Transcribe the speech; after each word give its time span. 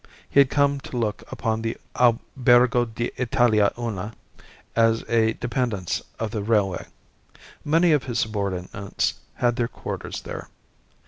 He 0.27 0.39
had 0.39 0.49
come 0.49 0.79
to 0.79 0.97
look 0.97 1.21
upon 1.31 1.61
the 1.61 1.77
Albergo 1.95 2.85
d'ltalia 2.85 3.71
Una 3.77 4.15
as 4.75 5.03
a 5.07 5.33
dependence 5.33 6.01
of 6.19 6.31
the 6.31 6.41
railway. 6.41 6.87
Many 7.63 7.91
of 7.91 8.05
his 8.05 8.17
subordinates 8.17 9.13
had 9.35 9.57
their 9.57 9.67
quarters 9.67 10.21
there. 10.21 10.49